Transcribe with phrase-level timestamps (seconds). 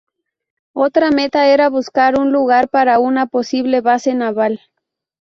[0.73, 4.59] Otra meta era buscar un lugar para una posible base naval.